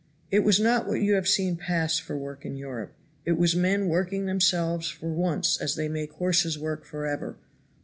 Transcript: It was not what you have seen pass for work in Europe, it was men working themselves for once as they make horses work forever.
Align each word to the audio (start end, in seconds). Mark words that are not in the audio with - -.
It 0.31 0.39
was 0.39 0.59
not 0.59 0.87
what 0.87 1.03
you 1.03 1.13
have 1.13 1.27
seen 1.27 1.57
pass 1.57 1.99
for 1.99 2.17
work 2.17 2.43
in 2.43 2.57
Europe, 2.57 2.93
it 3.23 3.33
was 3.37 3.55
men 3.55 3.87
working 3.87 4.25
themselves 4.25 4.89
for 4.89 5.11
once 5.13 5.57
as 5.57 5.75
they 5.75 5.87
make 5.87 6.13
horses 6.13 6.57
work 6.57 6.85
forever. 6.85 7.35